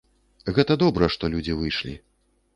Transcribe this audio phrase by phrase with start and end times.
[0.55, 1.95] Гэта добра, што людзі выйшлі.